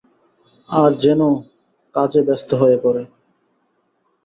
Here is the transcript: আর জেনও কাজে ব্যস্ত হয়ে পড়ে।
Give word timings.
আর 0.69 0.91
জেনও 0.99 1.31
কাজে 1.95 2.21
ব্যস্ত 2.27 2.49
হয়ে 2.53 2.77
পড়ে। 2.83 3.03